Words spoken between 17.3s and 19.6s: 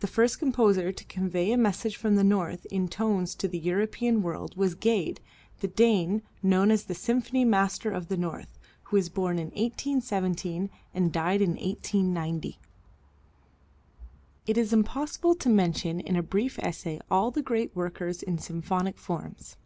the great workers in symphonic forms.